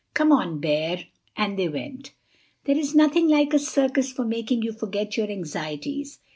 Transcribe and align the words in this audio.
"Come 0.15 0.31
on, 0.31 0.59
Bear." 0.59 1.05
And 1.37 1.59
they 1.59 1.69
went. 1.69 2.15
There 2.63 2.75
is 2.75 2.95
nothing 2.95 3.27
like 3.27 3.53
a 3.53 3.59
circus 3.59 4.11
for 4.11 4.25
making 4.25 4.63
you 4.63 4.73
forget 4.73 5.15
your 5.15 5.27
anxieties. 5.29 6.17